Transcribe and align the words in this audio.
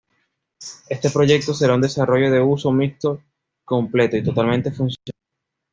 Este 0.89 1.11
proyecto 1.11 1.53
será 1.53 1.75
un 1.75 1.81
desarrollo 1.81 2.31
de 2.31 2.41
uso 2.41 2.71
mixto 2.71 3.21
completo 3.63 4.17
y 4.17 4.23
totalmente 4.23 4.71
funcional. 4.71 5.13